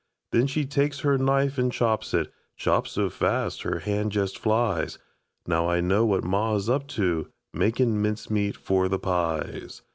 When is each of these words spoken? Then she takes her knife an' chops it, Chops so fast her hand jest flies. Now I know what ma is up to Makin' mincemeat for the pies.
Then 0.31 0.47
she 0.47 0.65
takes 0.65 1.01
her 1.01 1.19
knife 1.19 1.59
an' 1.59 1.69
chops 1.69 2.15
it, 2.15 2.33
Chops 2.57 2.89
so 2.93 3.07
fast 3.11 3.61
her 3.61 3.81
hand 3.81 4.11
jest 4.11 4.39
flies. 4.39 4.97
Now 5.45 5.69
I 5.69 5.79
know 5.79 6.05
what 6.07 6.23
ma 6.23 6.55
is 6.55 6.71
up 6.71 6.87
to 6.97 7.29
Makin' 7.53 8.01
mincemeat 8.01 8.57
for 8.57 8.89
the 8.89 8.97
pies. 8.97 9.83